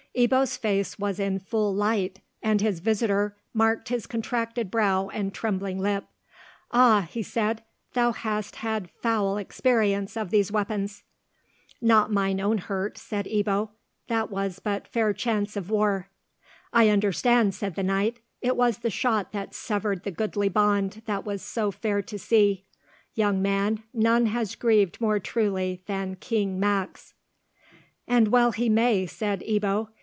Ebbo's 0.13 0.57
face 0.57 0.99
was 0.99 1.21
in 1.21 1.39
full 1.39 1.73
light, 1.73 2.19
and 2.43 2.59
his 2.59 2.81
visitor 2.81 3.33
marked 3.53 3.87
his 3.87 4.05
contracted 4.05 4.69
brow 4.69 5.07
and 5.07 5.33
trembling 5.33 5.79
lip. 5.79 6.03
"Ah!" 6.69 7.07
he 7.09 7.23
said, 7.23 7.63
"thou 7.93 8.11
hast 8.11 8.57
had 8.57 8.89
foul 9.01 9.37
experience 9.37 10.17
of 10.17 10.29
these 10.29 10.51
weapons." 10.51 11.03
"Not 11.79 12.11
mine 12.11 12.41
own 12.41 12.57
hurt," 12.57 12.97
said 12.97 13.25
Ebbo; 13.25 13.69
"that 14.09 14.29
was 14.29 14.59
but 14.59 14.85
fair 14.85 15.13
chance 15.13 15.55
of 15.55 15.69
war." 15.69 16.09
"I 16.73 16.89
understand," 16.89 17.55
said 17.55 17.75
the 17.75 17.81
knight; 17.83 18.19
"it 18.41 18.57
was 18.57 18.79
the 18.79 18.89
shot 18.89 19.31
that 19.31 19.55
severed 19.55 20.03
the 20.03 20.11
goodly 20.11 20.49
bond 20.49 21.03
that 21.05 21.23
was 21.25 21.41
so 21.41 21.71
fair 21.71 22.01
to 22.01 22.19
see. 22.19 22.65
Young 23.13 23.41
man, 23.41 23.83
none 23.93 24.25
has 24.25 24.55
grieved 24.55 24.99
more 24.99 25.19
truly 25.19 25.81
than 25.85 26.17
King 26.17 26.59
Max." 26.59 27.13
"And 28.09 28.27
well 28.27 28.51
he 28.51 28.67
may," 28.67 29.05
said 29.05 29.39
Ebbo. 29.47 29.87